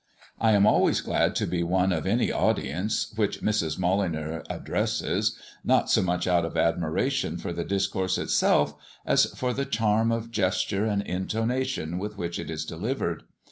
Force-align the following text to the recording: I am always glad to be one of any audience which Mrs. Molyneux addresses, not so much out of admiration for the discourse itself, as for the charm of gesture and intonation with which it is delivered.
I 0.39 0.53
am 0.53 0.65
always 0.65 0.99
glad 0.99 1.35
to 1.35 1.45
be 1.45 1.61
one 1.61 1.93
of 1.93 2.07
any 2.07 2.31
audience 2.31 3.13
which 3.15 3.41
Mrs. 3.43 3.77
Molyneux 3.77 4.41
addresses, 4.49 5.37
not 5.63 5.91
so 5.91 6.01
much 6.01 6.25
out 6.25 6.43
of 6.43 6.57
admiration 6.57 7.37
for 7.37 7.53
the 7.53 7.63
discourse 7.63 8.17
itself, 8.17 8.73
as 9.05 9.25
for 9.37 9.53
the 9.53 9.63
charm 9.65 10.11
of 10.11 10.31
gesture 10.31 10.85
and 10.85 11.03
intonation 11.03 11.99
with 11.99 12.17
which 12.17 12.39
it 12.39 12.49
is 12.49 12.65
delivered. 12.65 13.25